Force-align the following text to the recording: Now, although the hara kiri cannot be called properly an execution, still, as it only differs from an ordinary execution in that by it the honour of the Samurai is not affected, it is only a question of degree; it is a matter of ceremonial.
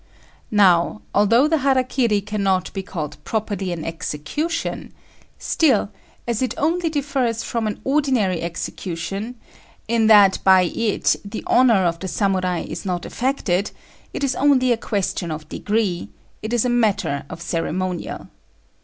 Now, 0.49 1.03
although 1.13 1.47
the 1.47 1.59
hara 1.59 1.83
kiri 1.83 2.21
cannot 2.21 2.73
be 2.73 2.81
called 2.81 3.23
properly 3.23 3.71
an 3.71 3.85
execution, 3.85 4.93
still, 5.37 5.91
as 6.27 6.41
it 6.41 6.55
only 6.57 6.89
differs 6.89 7.43
from 7.43 7.67
an 7.67 7.79
ordinary 7.83 8.41
execution 8.41 9.35
in 9.87 10.07
that 10.07 10.39
by 10.43 10.63
it 10.63 11.17
the 11.23 11.43
honour 11.45 11.85
of 11.85 11.99
the 11.99 12.07
Samurai 12.07 12.65
is 12.67 12.83
not 12.83 13.05
affected, 13.05 13.69
it 14.11 14.23
is 14.23 14.33
only 14.37 14.71
a 14.71 14.75
question 14.77 15.29
of 15.29 15.47
degree; 15.49 16.09
it 16.41 16.51
is 16.51 16.65
a 16.65 16.69
matter 16.69 17.23
of 17.29 17.39
ceremonial. 17.39 18.27